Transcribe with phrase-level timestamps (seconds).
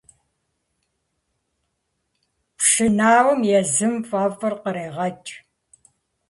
[2.57, 5.31] Пшынауэм езым фӀэфӀыр кърегъэкӀ.